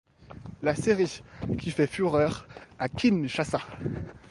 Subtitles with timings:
[0.63, 1.21] La série
[1.59, 2.47] qui fait fureur
[2.79, 3.59] à Kinshasa.